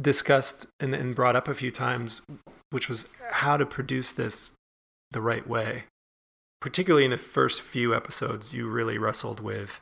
discussed 0.00 0.66
and, 0.80 0.94
and 0.94 1.14
brought 1.14 1.36
up 1.36 1.48
a 1.48 1.54
few 1.54 1.70
times, 1.70 2.22
which 2.70 2.88
was 2.88 3.08
how 3.30 3.56
to 3.56 3.64
produce 3.64 4.12
this 4.12 4.52
the 5.10 5.20
right 5.20 5.46
way. 5.46 5.84
Particularly 6.60 7.04
in 7.04 7.10
the 7.10 7.16
first 7.16 7.62
few 7.62 7.94
episodes, 7.94 8.52
you 8.52 8.68
really 8.68 8.98
wrestled 8.98 9.40
with 9.40 9.80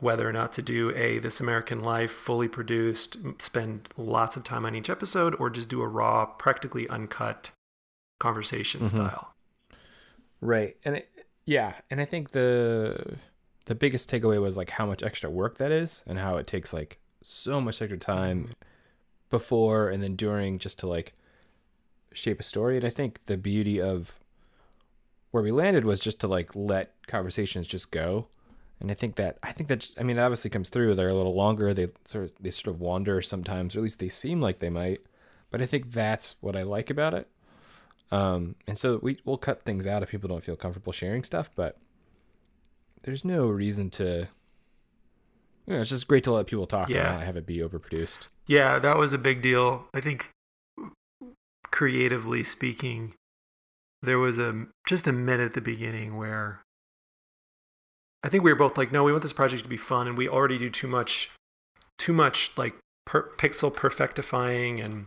whether 0.00 0.28
or 0.28 0.32
not 0.32 0.52
to 0.52 0.62
do 0.62 0.94
a 0.94 1.18
This 1.18 1.40
American 1.40 1.82
Life 1.82 2.12
fully 2.12 2.48
produced, 2.48 3.16
spend 3.40 3.88
lots 3.96 4.36
of 4.36 4.44
time 4.44 4.64
on 4.64 4.74
each 4.74 4.88
episode, 4.90 5.34
or 5.40 5.50
just 5.50 5.68
do 5.68 5.82
a 5.82 5.88
raw, 5.88 6.24
practically 6.24 6.88
uncut 6.88 7.50
conversation 8.20 8.82
Mhm. 8.82 8.88
style. 8.88 9.34
Right. 10.40 10.76
And 10.84 10.96
it, 10.98 11.08
yeah, 11.44 11.74
and 11.90 12.00
I 12.00 12.04
think 12.04 12.30
the 12.30 13.16
the 13.66 13.74
biggest 13.74 14.08
takeaway 14.10 14.40
was 14.40 14.56
like 14.56 14.70
how 14.70 14.86
much 14.86 15.02
extra 15.02 15.28
work 15.30 15.58
that 15.58 15.70
is 15.70 16.02
and 16.06 16.18
how 16.18 16.36
it 16.36 16.46
takes 16.46 16.72
like 16.72 16.98
so 17.22 17.60
much 17.60 17.82
extra 17.82 17.98
time 17.98 18.52
before 19.28 19.90
and 19.90 20.02
then 20.02 20.16
during 20.16 20.58
just 20.58 20.78
to 20.78 20.86
like 20.86 21.12
shape 22.14 22.40
a 22.40 22.42
story. 22.42 22.76
And 22.78 22.86
I 22.86 22.90
think 22.90 23.20
the 23.26 23.36
beauty 23.36 23.78
of 23.78 24.14
where 25.32 25.42
we 25.42 25.50
landed 25.50 25.84
was 25.84 26.00
just 26.00 26.18
to 26.20 26.28
like 26.28 26.54
let 26.56 26.94
conversations 27.06 27.66
just 27.66 27.90
go. 27.90 28.28
And 28.80 28.90
I 28.90 28.94
think 28.94 29.16
that 29.16 29.38
I 29.42 29.50
think 29.52 29.68
that 29.68 29.80
just, 29.80 30.00
I 30.00 30.04
mean, 30.04 30.18
it 30.18 30.20
obviously 30.20 30.50
comes 30.50 30.68
through. 30.68 30.94
They're 30.94 31.08
a 31.08 31.14
little 31.14 31.34
longer. 31.34 31.74
They 31.74 31.88
sort 32.04 32.24
of 32.26 32.32
they 32.40 32.50
sort 32.50 32.74
of 32.74 32.80
wander 32.80 33.20
sometimes, 33.22 33.74
or 33.74 33.80
at 33.80 33.82
least 33.82 33.98
they 33.98 34.08
seem 34.08 34.40
like 34.40 34.60
they 34.60 34.70
might. 34.70 35.00
But 35.50 35.60
I 35.62 35.66
think 35.66 35.92
that's 35.92 36.36
what 36.40 36.54
I 36.56 36.62
like 36.62 36.90
about 36.90 37.14
it. 37.14 37.28
Um, 38.12 38.54
and 38.66 38.78
so 38.78 39.00
we 39.02 39.18
we'll 39.24 39.36
cut 39.38 39.62
things 39.62 39.86
out 39.86 40.02
if 40.02 40.10
people 40.10 40.28
don't 40.28 40.44
feel 40.44 40.56
comfortable 40.56 40.92
sharing 40.92 41.24
stuff. 41.24 41.50
But 41.56 41.76
there's 43.02 43.24
no 43.24 43.48
reason 43.48 43.90
to. 43.90 44.28
You 45.66 45.74
know, 45.74 45.80
it's 45.80 45.90
just 45.90 46.08
great 46.08 46.24
to 46.24 46.32
let 46.32 46.46
people 46.46 46.66
talk 46.66 46.88
Yeah. 46.88 47.08
and 47.08 47.16
not 47.18 47.24
have 47.26 47.36
it 47.36 47.44
be 47.44 47.58
overproduced. 47.58 48.28
Yeah, 48.46 48.78
that 48.78 48.96
was 48.96 49.12
a 49.12 49.18
big 49.18 49.42
deal. 49.42 49.86
I 49.92 50.00
think 50.00 50.30
creatively 51.70 52.44
speaking, 52.44 53.14
there 54.02 54.18
was 54.18 54.38
a 54.38 54.66
just 54.86 55.06
a 55.06 55.12
minute 55.12 55.46
at 55.46 55.52
the 55.54 55.60
beginning 55.60 56.16
where 56.16 56.62
I 58.22 58.28
think 58.28 58.42
we 58.42 58.50
were 58.50 58.56
both 58.58 58.76
like, 58.76 58.90
no, 58.90 59.04
we 59.04 59.12
want 59.12 59.22
this 59.22 59.32
project 59.32 59.62
to 59.62 59.68
be 59.68 59.76
fun, 59.76 60.08
and 60.08 60.18
we 60.18 60.28
already 60.28 60.58
do 60.58 60.70
too 60.70 60.88
much, 60.88 61.30
too 61.98 62.12
much 62.12 62.50
like 62.56 62.74
per- 63.06 63.30
pixel 63.36 63.74
perfectifying 63.74 64.80
and 64.80 65.06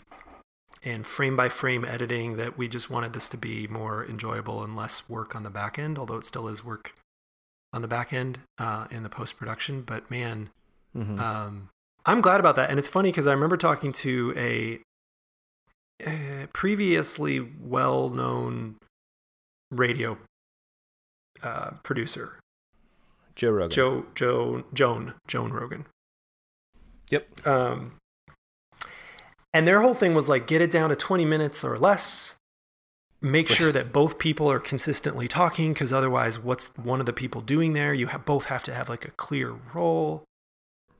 and 0.83 1.05
frame 1.05 1.35
by 1.35 1.47
frame 1.47 1.85
editing 1.85 2.37
that 2.37 2.57
we 2.57 2.67
just 2.67 2.89
wanted 2.89 3.13
this 3.13 3.29
to 3.29 3.37
be 3.37 3.67
more 3.67 4.03
enjoyable 4.05 4.63
and 4.63 4.75
less 4.75 5.07
work 5.07 5.35
on 5.35 5.43
the 5.43 5.49
back 5.51 5.77
end, 5.77 5.99
although 5.99 6.15
it 6.17 6.25
still 6.25 6.47
is 6.47 6.63
work 6.65 6.95
on 7.71 7.81
the 7.83 7.87
back 7.87 8.11
end 8.11 8.39
uh, 8.57 8.87
in 8.89 9.03
the 9.03 9.09
post 9.09 9.37
production. 9.37 9.81
But 9.83 10.09
man, 10.09 10.49
Mm-hmm. 10.93 11.19
um, 11.21 11.69
I'm 12.05 12.19
glad 12.19 12.41
about 12.41 12.57
that, 12.57 12.69
and 12.69 12.77
it's 12.77 12.89
funny 12.89 13.11
because 13.11 13.25
I 13.25 13.31
remember 13.31 13.55
talking 13.55 13.93
to 13.93 14.33
a, 14.35 14.79
uh 16.05 16.47
previously 16.51 17.39
well-known 17.39 18.75
radio 19.69 20.17
uh, 21.43 21.71
producer, 21.83 22.39
Joe 23.41 23.49
Rogan. 23.49 23.71
Joe 23.71 24.05
Joe 24.13 24.63
Joan 24.71 25.13
Joan 25.27 25.51
Rogan. 25.51 25.87
Yep. 27.09 27.47
Um, 27.47 27.93
and 29.51 29.67
their 29.67 29.81
whole 29.81 29.95
thing 29.95 30.13
was 30.13 30.29
like, 30.29 30.45
get 30.47 30.61
it 30.61 30.69
down 30.69 30.91
to 30.91 30.95
20 30.95 31.25
minutes 31.25 31.63
or 31.63 31.77
less. 31.77 32.35
Make 33.19 33.49
Which- 33.49 33.57
sure 33.57 33.71
that 33.71 33.91
both 33.91 34.19
people 34.19 34.49
are 34.51 34.59
consistently 34.59 35.27
talking, 35.27 35.73
because 35.73 35.91
otherwise, 35.91 36.37
what's 36.39 36.67
one 36.77 36.99
of 36.99 37.05
the 37.07 37.13
people 37.13 37.41
doing 37.41 37.73
there? 37.73 37.93
You 37.95 38.07
have, 38.07 38.25
both 38.25 38.45
have 38.45 38.63
to 38.65 38.73
have 38.73 38.89
like 38.89 39.05
a 39.05 39.11
clear 39.11 39.55
role. 39.73 40.23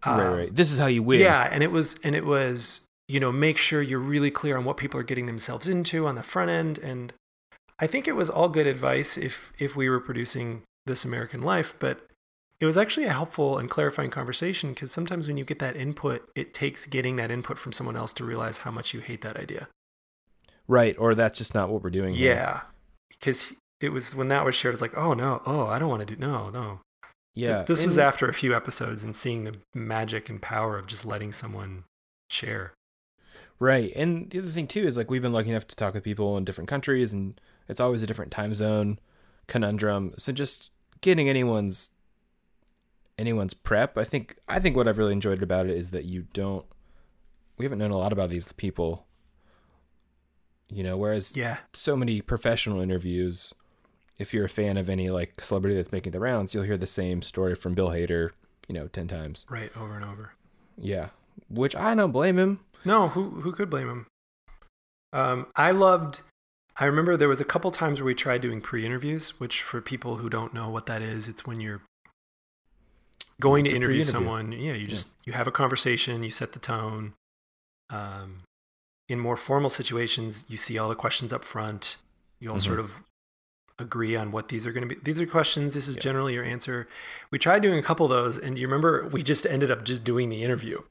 right, 0.05 0.19
Um, 0.27 0.33
right. 0.35 0.55
This 0.55 0.71
is 0.71 0.79
how 0.79 0.87
you 0.87 1.03
win. 1.03 1.19
Yeah, 1.21 1.47
and 1.51 1.63
it 1.63 1.71
was 1.71 1.95
and 2.03 2.15
it 2.15 2.25
was 2.25 2.81
you 3.07 3.19
know 3.19 3.31
make 3.31 3.57
sure 3.57 3.81
you're 3.83 3.99
really 3.99 4.31
clear 4.31 4.57
on 4.57 4.65
what 4.65 4.77
people 4.77 4.99
are 4.99 5.03
getting 5.03 5.27
themselves 5.27 5.67
into 5.67 6.07
on 6.07 6.15
the 6.15 6.23
front 6.23 6.49
end, 6.49 6.77
and 6.79 7.13
I 7.79 7.85
think 7.87 8.07
it 8.07 8.15
was 8.15 8.29
all 8.29 8.49
good 8.49 8.67
advice 8.67 9.15
if 9.17 9.53
if 9.59 9.75
we 9.75 9.87
were 9.89 9.99
producing 9.99 10.63
This 10.87 11.05
American 11.05 11.41
Life, 11.41 11.75
but 11.79 12.07
it 12.61 12.65
was 12.65 12.77
actually 12.77 13.07
a 13.07 13.11
helpful 13.11 13.57
and 13.57 13.69
clarifying 13.69 14.11
conversation 14.11 14.73
because 14.73 14.91
sometimes 14.91 15.27
when 15.27 15.35
you 15.35 15.43
get 15.43 15.57
that 15.59 15.75
input, 15.75 16.29
it 16.35 16.53
takes 16.53 16.85
getting 16.85 17.15
that 17.15 17.31
input 17.31 17.57
from 17.57 17.71
someone 17.71 17.97
else 17.97 18.13
to 18.13 18.23
realize 18.23 18.59
how 18.59 18.69
much 18.69 18.93
you 18.93 18.99
hate 18.99 19.21
that 19.21 19.35
idea. 19.35 19.67
Right. 20.67 20.95
Or 20.99 21.15
that's 21.15 21.39
just 21.39 21.55
not 21.55 21.69
what 21.69 21.83
we're 21.83 21.89
doing. 21.89 22.13
here. 22.13 22.35
Yeah, 22.35 22.61
because 23.09 23.53
it 23.81 23.89
was 23.89 24.13
when 24.13 24.27
that 24.27 24.45
was 24.45 24.53
shared, 24.53 24.73
it's 24.73 24.81
like, 24.81 24.95
oh 24.95 25.15
no, 25.15 25.41
oh 25.47 25.65
I 25.65 25.79
don't 25.79 25.89
want 25.89 26.07
to 26.07 26.15
do 26.15 26.21
no 26.21 26.51
no. 26.51 26.81
Yeah. 27.33 27.63
This 27.63 27.83
was 27.83 27.97
after 27.97 28.27
a 28.27 28.33
few 28.33 28.55
episodes 28.55 29.03
and 29.03 29.15
seeing 29.15 29.45
the 29.45 29.55
magic 29.73 30.29
and 30.29 30.39
power 30.39 30.77
of 30.77 30.85
just 30.85 31.03
letting 31.03 31.31
someone 31.31 31.85
share. 32.29 32.73
Right. 33.57 33.91
And 33.95 34.29
the 34.29 34.39
other 34.39 34.49
thing 34.49 34.67
too 34.67 34.83
is 34.83 34.97
like 34.97 35.09
we've 35.09 35.21
been 35.21 35.33
lucky 35.33 35.49
enough 35.49 35.67
to 35.67 35.75
talk 35.75 35.95
with 35.95 36.03
people 36.03 36.37
in 36.37 36.45
different 36.45 36.69
countries 36.69 37.11
and 37.11 37.41
it's 37.67 37.79
always 37.79 38.03
a 38.03 38.07
different 38.07 38.31
time 38.31 38.53
zone 38.53 38.99
conundrum. 39.47 40.13
So 40.17 40.31
just 40.31 40.71
getting 41.01 41.27
anyone's 41.27 41.89
anyone's 43.21 43.53
prep, 43.53 43.97
I 43.97 44.03
think 44.03 44.35
I 44.49 44.59
think 44.59 44.75
what 44.75 44.87
I've 44.87 44.97
really 44.97 45.13
enjoyed 45.13 45.41
about 45.41 45.67
it 45.67 45.71
is 45.77 45.91
that 45.91 46.03
you 46.05 46.23
don't 46.33 46.65
we 47.57 47.63
haven't 47.65 47.79
known 47.79 47.91
a 47.91 47.97
lot 47.97 48.11
about 48.11 48.29
these 48.29 48.51
people. 48.51 49.05
You 50.69 50.83
know, 50.83 50.97
whereas 50.97 51.35
Yeah. 51.35 51.57
so 51.73 51.95
many 51.95 52.21
professional 52.21 52.79
interviews, 52.79 53.53
if 54.17 54.33
you're 54.33 54.45
a 54.45 54.49
fan 54.49 54.77
of 54.77 54.89
any 54.89 55.09
like 55.09 55.39
celebrity 55.41 55.75
that's 55.75 55.91
making 55.91 56.11
the 56.13 56.19
rounds, 56.19 56.53
you'll 56.53 56.63
hear 56.63 56.77
the 56.77 56.87
same 56.87 57.21
story 57.21 57.55
from 57.55 57.73
Bill 57.73 57.89
Hader, 57.89 58.31
you 58.67 58.73
know, 58.75 58.87
10 58.87 59.07
times. 59.07 59.45
Right, 59.49 59.71
over 59.75 59.95
and 59.95 60.05
over. 60.05 60.33
Yeah. 60.77 61.09
Which 61.49 61.75
I 61.75 61.93
don't 61.95 62.11
blame 62.11 62.39
him. 62.39 62.61
No, 62.85 63.09
who 63.09 63.29
who 63.41 63.51
could 63.51 63.69
blame 63.69 63.89
him? 63.89 64.07
Um, 65.13 65.47
I 65.55 65.71
loved. 65.71 66.21
I 66.77 66.85
remember 66.85 67.17
there 67.17 67.27
was 67.29 67.41
a 67.41 67.45
couple 67.45 67.69
times 67.69 67.99
where 67.99 68.05
we 68.05 68.15
tried 68.15 68.41
doing 68.41 68.61
pre-interviews, 68.61 69.39
which 69.39 69.61
for 69.61 69.81
people 69.81 70.15
who 70.15 70.29
don't 70.29 70.53
know 70.53 70.69
what 70.69 70.85
that 70.85 71.01
is, 71.01 71.27
it's 71.27 71.45
when 71.45 71.59
you're 71.59 71.81
going 73.41 73.65
to 73.65 73.75
interview 73.75 74.03
someone. 74.03 74.51
Yeah, 74.53 74.73
you 74.73 74.87
just 74.87 75.09
you 75.25 75.33
have 75.33 75.47
a 75.47 75.51
conversation, 75.51 76.23
you 76.23 76.31
set 76.31 76.53
the 76.53 76.59
tone. 76.59 77.13
Um, 77.89 78.43
in 79.09 79.19
more 79.19 79.35
formal 79.35 79.69
situations, 79.69 80.45
you 80.47 80.55
see 80.57 80.77
all 80.77 80.87
the 80.87 80.95
questions 80.95 81.33
up 81.33 81.43
front. 81.43 81.97
You 82.39 82.49
all 82.51 82.55
Mhm. 82.57 82.61
sort 82.65 82.79
of 82.79 82.95
agree 83.79 84.15
on 84.15 84.31
what 84.31 84.47
these 84.47 84.65
are 84.65 84.71
going 84.71 84.87
to 84.87 84.95
be. 84.95 85.01
These 85.03 85.19
are 85.21 85.25
questions. 85.25 85.73
This 85.73 85.87
is 85.87 85.95
Yeah. 85.97 86.01
generally 86.03 86.33
your 86.33 86.43
answer. 86.45 86.87
We 87.31 87.39
tried 87.39 87.61
doing 87.61 87.77
a 87.79 87.83
couple 87.83 88.05
of 88.05 88.09
those, 88.11 88.37
and 88.37 88.57
you 88.57 88.67
remember 88.67 89.07
we 89.11 89.23
just 89.23 89.45
ended 89.45 89.69
up 89.71 89.83
just 89.83 90.03
doing 90.03 90.29
the 90.29 90.43
interview. 90.43 90.81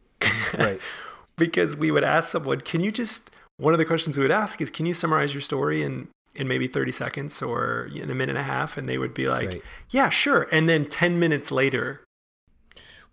Right. 0.59 0.81
because 1.39 1.75
we 1.75 1.91
would 1.91 2.05
ask 2.05 2.31
someone, 2.31 2.61
can 2.61 2.81
you 2.83 2.93
just 2.93 3.31
one 3.57 3.75
of 3.75 3.79
the 3.79 3.85
questions 3.85 4.17
we 4.17 4.23
would 4.25 4.31
ask 4.31 4.61
is, 4.63 4.71
can 4.71 4.87
you 4.87 4.95
summarize 4.95 5.33
your 5.35 5.41
story 5.43 5.83
in 5.83 6.09
in 6.35 6.47
maybe 6.49 6.67
30 6.69 6.93
seconds 6.93 7.43
or 7.43 7.91
in 7.95 8.11
a 8.11 8.15
minute 8.15 8.31
and 8.31 8.39
a 8.39 8.43
half? 8.43 8.77
And 8.77 8.89
they 8.89 8.99
would 8.99 9.15
be 9.15 9.29
like, 9.29 9.49
Right. 9.49 9.63
yeah, 9.91 10.09
sure. 10.11 10.47
And 10.53 10.69
then 10.69 10.85
10 10.85 11.19
minutes 11.19 11.51
later, 11.51 12.03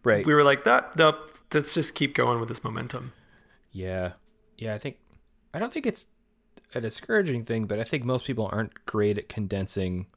Right. 0.08 0.26
we 0.26 0.34
were 0.34 0.44
like, 0.44 0.64
that, 0.64 0.94
that 0.94 1.16
let's 1.54 1.74
just 1.74 1.96
keep 1.96 2.16
going 2.16 2.40
with 2.40 2.50
this 2.50 2.64
momentum. 2.64 3.14
Yeah. 3.72 4.14
Yeah, 4.58 4.74
I 4.74 4.78
think 4.78 4.98
I 5.54 5.60
don't 5.60 5.72
think 5.74 5.86
it's 5.86 6.08
a 6.76 6.82
discouraging 6.82 7.46
thing, 7.46 7.66
but 7.66 7.80
I 7.80 7.84
think 7.84 8.04
most 8.04 8.26
people 8.26 8.50
aren't 8.52 8.86
great 8.86 9.18
at 9.18 9.30
condensing 9.30 10.08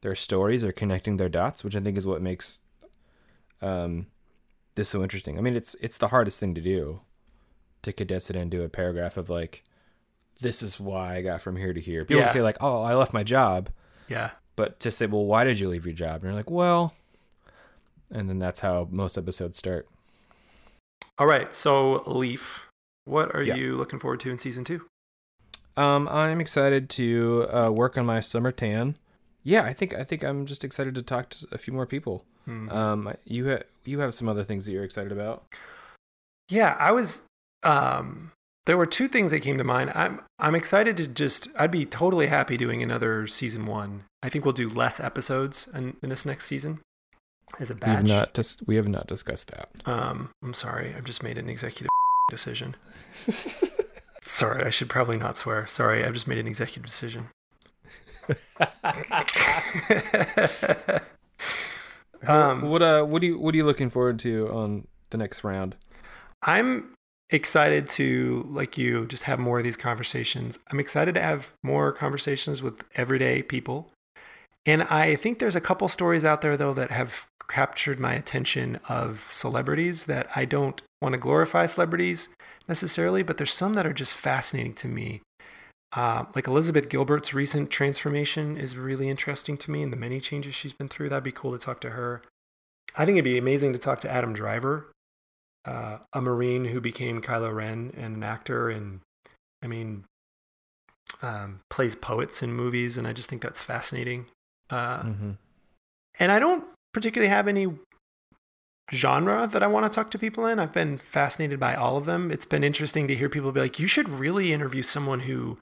their 0.00 0.14
stories 0.14 0.62
or 0.62 0.70
connecting 0.72 1.16
their 1.16 1.28
dots, 1.28 1.64
which 1.64 1.74
I 1.74 1.80
think 1.80 1.98
is 1.98 2.06
what 2.06 2.22
makes 2.22 2.60
um 3.60 4.06
this 4.76 4.88
so 4.88 5.02
interesting. 5.02 5.38
I 5.38 5.40
mean, 5.40 5.56
it's 5.56 5.74
it's 5.80 5.98
the 5.98 6.08
hardest 6.08 6.38
thing 6.38 6.54
to 6.54 6.60
do 6.60 7.00
to 7.82 7.92
condense 7.92 8.30
it 8.30 8.36
into 8.36 8.62
a 8.62 8.68
paragraph 8.68 9.16
of 9.16 9.28
like 9.28 9.64
this 10.40 10.62
is 10.62 10.78
why 10.78 11.16
I 11.16 11.22
got 11.22 11.42
from 11.42 11.56
here 11.56 11.72
to 11.72 11.80
here. 11.80 12.04
People 12.04 12.22
Yeah. 12.22 12.32
say 12.32 12.42
like, 12.42 12.58
"Oh, 12.60 12.82
I 12.82 12.94
left 12.94 13.12
my 13.12 13.24
job." 13.24 13.70
Yeah. 14.08 14.30
But 14.54 14.78
to 14.80 14.90
say, 14.92 15.06
"Well, 15.06 15.26
why 15.26 15.42
did 15.44 15.58
you 15.58 15.68
leave 15.68 15.84
your 15.84 15.94
job?" 15.94 16.16
and 16.16 16.24
you're 16.24 16.34
like, 16.34 16.50
"Well," 16.50 16.94
and 18.10 18.28
then 18.28 18.38
that's 18.38 18.60
how 18.60 18.88
most 18.90 19.16
episodes 19.18 19.58
start. 19.58 19.88
All 21.18 21.26
right. 21.26 21.52
So, 21.52 22.02
Leaf, 22.06 22.66
what 23.04 23.34
are 23.34 23.42
Yeah. 23.42 23.56
you 23.56 23.76
looking 23.76 23.98
forward 23.98 24.20
to 24.20 24.30
in 24.30 24.38
season 24.38 24.64
two? 24.64 24.86
Um, 25.76 26.08
I'm 26.08 26.40
excited 26.40 26.88
to 26.90 27.46
uh, 27.52 27.70
work 27.70 27.96
on 27.96 28.06
my 28.06 28.20
summer 28.20 28.52
tan. 28.52 28.96
Yeah, 29.44 29.62
I 29.62 29.72
think 29.72 29.94
I 29.94 30.04
think 30.04 30.24
I'm 30.24 30.44
just 30.46 30.64
excited 30.64 30.94
to 30.96 31.02
talk 31.02 31.28
to 31.30 31.46
a 31.52 31.58
few 31.58 31.72
more 31.72 31.86
people. 31.86 32.24
Hmm. 32.44 32.68
Um, 32.70 33.12
you 33.24 33.50
ha- 33.50 33.62
you 33.84 34.00
have 34.00 34.12
some 34.14 34.28
other 34.28 34.42
things 34.44 34.66
that 34.66 34.72
you're 34.72 34.84
excited 34.84 35.12
about. 35.12 35.44
Yeah, 36.48 36.76
I 36.78 36.92
was. 36.92 37.22
Um, 37.62 38.32
there 38.66 38.76
were 38.76 38.86
two 38.86 39.08
things 39.08 39.30
that 39.30 39.40
came 39.40 39.56
to 39.58 39.64
mind. 39.64 39.92
I'm 39.94 40.20
I'm 40.38 40.54
excited 40.54 40.96
to 40.98 41.06
just. 41.08 41.48
I'd 41.56 41.70
be 41.70 41.86
totally 41.86 42.26
happy 42.26 42.56
doing 42.56 42.82
another 42.82 43.26
season 43.26 43.64
one. 43.64 44.04
I 44.22 44.28
think 44.28 44.44
we'll 44.44 44.52
do 44.54 44.68
less 44.68 44.98
episodes 44.98 45.68
in, 45.72 45.96
in 46.02 46.08
this 46.10 46.26
next 46.26 46.46
season 46.46 46.80
as 47.60 47.70
a 47.70 47.74
We 47.74 47.80
have 47.88 48.06
not 48.06 48.34
dis- 48.34 48.58
we 48.66 48.76
have 48.76 48.88
not 48.88 49.06
discussed 49.06 49.50
that. 49.50 49.68
Um, 49.86 50.30
I'm 50.42 50.54
sorry. 50.54 50.94
I've 50.96 51.04
just 51.04 51.22
made 51.22 51.38
an 51.38 51.48
executive 51.48 51.88
decision. 52.30 52.76
sorry, 54.22 54.64
I 54.64 54.70
should 54.70 54.88
probably 54.88 55.18
not 55.18 55.36
swear. 55.36 55.66
Sorry, 55.66 56.04
I've 56.04 56.14
just 56.14 56.28
made 56.28 56.38
an 56.38 56.46
executive 56.46 56.86
decision. 56.86 57.28
um, 62.26 62.62
what 62.62 62.82
uh 62.82 63.02
what 63.04 63.22
do 63.22 63.28
you 63.28 63.38
what 63.38 63.54
are 63.54 63.56
you 63.56 63.64
looking 63.64 63.88
forward 63.88 64.18
to 64.18 64.48
on 64.50 64.86
the 65.10 65.16
next 65.16 65.44
round? 65.44 65.76
I'm 66.42 66.94
excited 67.30 67.88
to, 67.88 68.46
like 68.50 68.78
you, 68.78 69.06
just 69.06 69.24
have 69.24 69.38
more 69.38 69.58
of 69.58 69.64
these 69.64 69.76
conversations. 69.76 70.58
I'm 70.70 70.80
excited 70.80 71.14
to 71.14 71.20
have 71.22 71.54
more 71.62 71.92
conversations 71.92 72.62
with 72.62 72.84
everyday 72.94 73.42
people. 73.42 73.92
And 74.68 74.82
I 74.82 75.16
think 75.16 75.38
there's 75.38 75.56
a 75.56 75.62
couple 75.62 75.88
stories 75.88 76.26
out 76.26 76.42
there, 76.42 76.54
though, 76.54 76.74
that 76.74 76.90
have 76.90 77.26
captured 77.48 77.98
my 77.98 78.12
attention 78.12 78.78
of 78.86 79.26
celebrities 79.30 80.04
that 80.04 80.28
I 80.36 80.44
don't 80.44 80.82
want 81.00 81.14
to 81.14 81.18
glorify 81.18 81.64
celebrities 81.64 82.28
necessarily, 82.68 83.22
but 83.22 83.38
there's 83.38 83.54
some 83.54 83.72
that 83.72 83.86
are 83.86 83.94
just 83.94 84.12
fascinating 84.12 84.74
to 84.74 84.86
me. 84.86 85.22
Uh, 85.94 86.26
like 86.34 86.46
Elizabeth 86.46 86.90
Gilbert's 86.90 87.32
recent 87.32 87.70
transformation 87.70 88.58
is 88.58 88.76
really 88.76 89.08
interesting 89.08 89.56
to 89.56 89.70
me 89.70 89.82
and 89.82 89.90
the 89.90 89.96
many 89.96 90.20
changes 90.20 90.54
she's 90.54 90.74
been 90.74 90.90
through. 90.90 91.08
That'd 91.08 91.24
be 91.24 91.32
cool 91.32 91.52
to 91.52 91.58
talk 91.58 91.80
to 91.80 91.90
her. 91.90 92.20
I 92.94 93.06
think 93.06 93.16
it'd 93.16 93.24
be 93.24 93.38
amazing 93.38 93.72
to 93.72 93.78
talk 93.78 94.02
to 94.02 94.10
Adam 94.10 94.34
Driver, 94.34 94.92
uh, 95.64 96.00
a 96.12 96.20
Marine 96.20 96.66
who 96.66 96.82
became 96.82 97.22
Kylo 97.22 97.54
Ren 97.54 97.94
and 97.96 98.16
an 98.16 98.22
actor. 98.22 98.68
And 98.68 99.00
I 99.62 99.66
mean, 99.66 100.04
um, 101.22 101.60
plays 101.70 101.96
poets 101.96 102.42
in 102.42 102.52
movies, 102.52 102.98
and 102.98 103.06
I 103.06 103.14
just 103.14 103.30
think 103.30 103.40
that's 103.40 103.62
fascinating. 103.62 104.26
Uh, 104.70 105.02
Mm-hmm. 105.02 105.30
and 106.18 106.32
I 106.32 106.38
don't 106.38 106.64
particularly 106.92 107.30
have 107.30 107.48
any 107.48 107.68
genre 108.92 109.46
that 109.46 109.62
I 109.62 109.66
want 109.66 109.90
to 109.90 109.94
talk 109.94 110.10
to 110.12 110.18
people 110.18 110.46
in. 110.46 110.58
I've 110.58 110.72
been 110.72 110.96
fascinated 110.98 111.60
by 111.60 111.74
all 111.74 111.96
of 111.96 112.06
them. 112.06 112.30
It's 112.30 112.46
been 112.46 112.64
interesting 112.64 113.06
to 113.08 113.14
hear 113.14 113.28
people 113.28 113.52
be 113.52 113.60
like, 113.60 113.78
"You 113.78 113.86
should 113.86 114.08
really 114.08 114.52
interview 114.52 114.82
someone 114.82 115.20
who," 115.20 115.58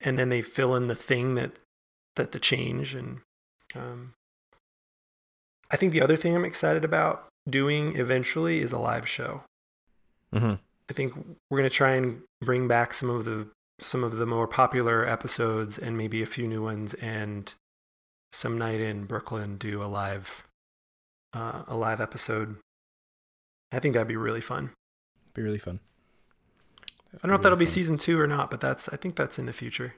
and 0.00 0.18
then 0.18 0.28
they 0.28 0.42
fill 0.42 0.74
in 0.76 0.86
the 0.86 0.94
thing 0.94 1.34
that 1.36 1.52
that 2.16 2.32
the 2.32 2.38
change. 2.38 2.94
And 2.94 3.20
um, 3.74 4.14
I 5.70 5.76
think 5.76 5.92
the 5.92 6.02
other 6.02 6.16
thing 6.16 6.34
I'm 6.34 6.44
excited 6.44 6.84
about 6.84 7.26
doing 7.48 7.96
eventually 7.96 8.60
is 8.60 8.72
a 8.72 8.78
live 8.78 9.08
show. 9.08 9.42
Mm-hmm. 10.34 10.54
I 10.88 10.92
think 10.92 11.14
we're 11.50 11.58
gonna 11.58 11.70
try 11.70 11.94
and 11.96 12.22
bring 12.40 12.68
back 12.68 12.94
some 12.94 13.10
of 13.10 13.24
the 13.24 13.48
some 13.80 14.04
of 14.04 14.16
the 14.16 14.26
more 14.26 14.46
popular 14.46 15.06
episodes 15.06 15.78
and 15.78 15.98
maybe 15.98 16.22
a 16.22 16.26
few 16.26 16.46
new 16.46 16.62
ones 16.62 16.94
and 16.94 17.52
some 18.32 18.58
night 18.58 18.80
in 18.80 19.04
Brooklyn 19.04 19.56
do 19.56 19.82
a 19.82 19.86
live 19.86 20.46
uh, 21.32 21.62
a 21.66 21.76
live 21.76 22.00
episode. 22.00 22.56
I 23.72 23.78
think 23.78 23.94
that'd 23.94 24.08
be 24.08 24.16
really 24.16 24.40
fun. 24.40 24.70
Be 25.34 25.42
really 25.42 25.58
fun. 25.58 25.80
I 27.14 27.18
don't 27.22 27.30
know 27.30 27.36
if 27.36 27.42
that'll 27.42 27.58
be 27.58 27.66
season 27.66 27.98
two 27.98 28.20
or 28.20 28.26
not, 28.26 28.50
but 28.50 28.60
that's 28.60 28.88
I 28.88 28.96
think 28.96 29.16
that's 29.16 29.38
in 29.38 29.46
the 29.46 29.52
future. 29.52 29.94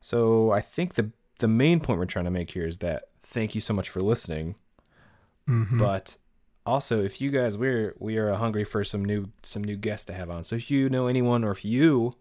So 0.00 0.50
I 0.52 0.60
think 0.60 0.94
the 0.94 1.12
the 1.38 1.48
main 1.48 1.80
point 1.80 1.98
we're 1.98 2.06
trying 2.06 2.24
to 2.24 2.30
make 2.30 2.50
here 2.52 2.66
is 2.66 2.78
that 2.78 3.04
thank 3.22 3.54
you 3.54 3.60
so 3.60 3.74
much 3.74 3.88
for 3.88 4.00
listening. 4.00 4.56
Mm-hmm. 5.48 5.78
But 5.78 6.16
also, 6.64 7.02
if 7.02 7.20
you 7.20 7.30
guys 7.30 7.58
we're 7.58 7.94
we 7.98 8.16
are 8.16 8.32
hungry 8.32 8.64
for 8.64 8.84
some 8.84 9.04
new 9.04 9.30
some 9.42 9.62
new 9.62 9.76
guests 9.76 10.04
to 10.06 10.12
have 10.12 10.30
on. 10.30 10.44
So 10.44 10.56
if 10.56 10.70
you 10.70 10.88
know 10.88 11.06
anyone 11.06 11.44
or 11.44 11.52
if 11.52 11.64
you 11.64 12.14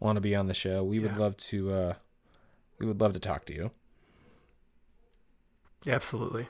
want 0.00 0.16
to 0.16 0.20
be 0.20 0.34
on 0.34 0.46
the 0.46 0.54
show, 0.54 0.82
we 0.82 0.98
would 0.98 1.16
love 1.16 1.36
to 1.36 1.72
uh 1.72 1.94
we 2.78 2.86
would 2.86 3.00
love 3.00 3.12
to 3.12 3.20
talk 3.20 3.44
to 3.46 3.54
you. 3.54 3.70
Yeah, 5.86 5.94
absolutely. 5.94 6.48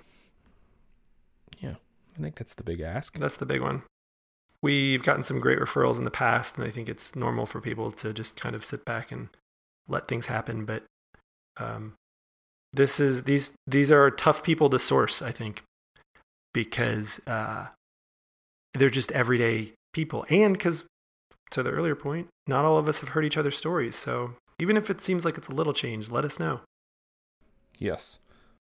Yeah, 1.59 1.75
I 2.19 2.23
think 2.23 2.37
that's 2.37 2.55
the 2.55 2.65
big 2.65 2.81
ask. 2.81 3.17
That's 3.19 3.37
the 3.37 3.47
big 3.47 3.61
one. 3.61 3.83
We've 4.63 5.03
gotten 5.03 5.23
some 5.23 5.39
great 5.39 5.59
referrals 5.59 5.99
in 5.99 6.05
the 6.05 6.11
past, 6.11 6.57
and 6.57 6.67
I 6.67 6.71
think 6.71 6.89
it's 6.89 7.15
normal 7.15 7.45
for 7.45 7.61
people 7.61 7.93
to 7.93 8.13
just 8.13 8.41
kind 8.41 8.57
of 8.57 8.65
sit 8.65 8.85
back 8.87 9.13
and 9.13 9.29
let 9.87 10.09
things 10.09 10.27
happen. 10.27 10.65
But 10.65 10.85
um, 11.59 11.93
this 12.73 12.99
is 12.99 13.25
these 13.25 13.53
these 13.67 13.93
are 13.93 14.11
tough 14.11 14.43
people 14.43 14.71
to 14.71 14.79
source, 14.79 15.21
I 15.21 15.33
think, 15.33 15.63
because 16.55 17.21
uh, 17.27 17.67
they're 18.73 18.89
just 18.89 19.13
everyday 19.13 19.75
people, 19.93 20.25
and 20.31 20.55
because 20.55 20.85
to 21.51 21.63
the 21.63 21.71
earlier 21.71 21.95
point, 21.95 22.29
not 22.47 22.65
all 22.65 22.79
of 22.79 22.89
us 22.89 23.01
have 23.01 23.11
heard 23.11 23.27
each 23.27 23.37
other's 23.37 23.57
stories. 23.57 23.97
So 23.97 24.35
even 24.59 24.79
if 24.79 24.89
it 24.89 25.03
seems 25.03 25.27
like 25.27 25.37
it's 25.37 25.49
a 25.49 25.55
little 25.55 25.75
change, 25.75 26.11
let 26.11 26.25
us 26.25 26.41
know. 26.41 26.61
Yes. 27.79 28.19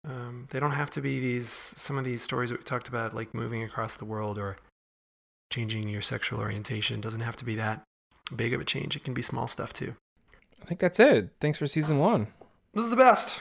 Um, 0.06 0.46
they 0.50 0.60
don't 0.60 0.72
have 0.72 0.90
to 0.92 1.00
be 1.00 1.18
these 1.20 1.48
some 1.48 1.96
of 1.98 2.04
these 2.04 2.22
stories 2.22 2.50
that 2.50 2.58
we 2.58 2.64
talked 2.64 2.88
about, 2.88 3.14
like 3.14 3.32
moving 3.34 3.62
across 3.62 3.94
the 3.94 4.04
world 4.04 4.38
or 4.38 4.58
changing 5.50 5.88
your 5.88 6.02
sexual 6.02 6.40
orientation. 6.40 7.00
Doesn't 7.00 7.20
have 7.20 7.36
to 7.36 7.44
be 7.44 7.54
that 7.56 7.82
big 8.34 8.52
of 8.52 8.60
a 8.60 8.64
change. 8.64 8.96
It 8.96 9.04
can 9.04 9.14
be 9.14 9.22
small 9.22 9.46
stuff 9.48 9.72
too. 9.72 9.94
I 10.62 10.66
think 10.66 10.80
that's 10.80 11.00
it. 11.00 11.30
Thanks 11.40 11.58
for 11.58 11.66
season 11.66 11.98
1. 11.98 12.26
This 12.72 12.84
is 12.84 12.90
the 12.90 12.96
best. 12.96 13.40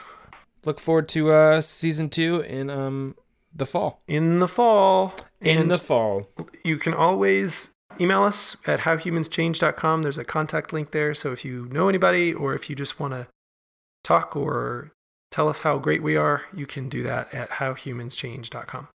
Look 0.64 0.78
forward 0.80 1.08
to 1.10 1.30
uh 1.32 1.60
season 1.60 2.08
2 2.08 2.40
in 2.40 2.70
um 2.70 3.16
the 3.54 3.66
fall. 3.66 4.02
In 4.08 4.38
the 4.40 4.48
fall, 4.48 5.14
In 5.40 5.58
and 5.58 5.70
the 5.70 5.78
fall. 5.78 6.26
you 6.64 6.76
can 6.76 6.92
always 6.94 7.70
email 8.00 8.22
us 8.24 8.56
at 8.66 8.80
howhumanschange.com. 8.80 10.02
There's 10.02 10.18
a 10.18 10.24
contact 10.24 10.72
link 10.72 10.90
there. 10.90 11.14
So 11.14 11.32
if 11.32 11.44
you 11.44 11.66
know 11.70 11.88
anybody 11.88 12.32
or 12.34 12.54
if 12.54 12.68
you 12.68 12.74
just 12.76 12.98
want 12.98 13.12
to 13.12 13.28
talk 14.02 14.34
or 14.34 14.90
tell 15.34 15.48
us 15.48 15.60
how 15.60 15.78
great 15.78 16.00
we 16.00 16.16
are, 16.16 16.42
you 16.54 16.64
can 16.64 16.88
do 16.88 17.02
that 17.02 17.34
at 17.34 17.50
howhumanschange.com. 17.50 18.86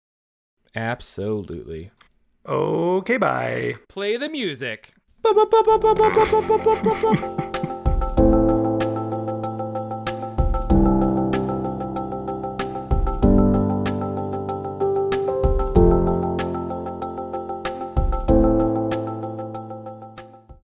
Absolutely. 0.73 1.91
Okay, 2.45 3.17
bye. 3.17 3.75
Play 3.89 4.15
the 4.15 4.30
music. 4.30 4.93